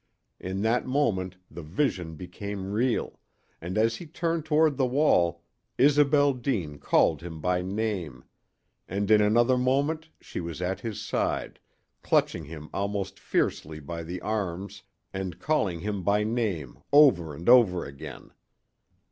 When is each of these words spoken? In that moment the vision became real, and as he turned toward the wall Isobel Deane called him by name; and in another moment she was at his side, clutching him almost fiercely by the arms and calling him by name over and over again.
In 0.39 0.63
that 0.63 0.87
moment 0.87 1.35
the 1.51 1.61
vision 1.61 2.15
became 2.15 2.71
real, 2.71 3.19
and 3.61 3.77
as 3.77 3.97
he 3.97 4.07
turned 4.07 4.45
toward 4.45 4.75
the 4.75 4.87
wall 4.87 5.43
Isobel 5.77 6.33
Deane 6.33 6.79
called 6.79 7.21
him 7.21 7.39
by 7.39 7.61
name; 7.61 8.23
and 8.87 9.11
in 9.11 9.21
another 9.21 9.59
moment 9.59 10.09
she 10.19 10.41
was 10.41 10.59
at 10.59 10.79
his 10.79 10.99
side, 10.99 11.59
clutching 12.01 12.45
him 12.45 12.67
almost 12.73 13.19
fiercely 13.19 13.79
by 13.79 14.01
the 14.01 14.19
arms 14.21 14.81
and 15.13 15.37
calling 15.37 15.81
him 15.81 16.01
by 16.01 16.23
name 16.23 16.79
over 16.91 17.35
and 17.35 17.47
over 17.47 17.85
again. 17.85 18.31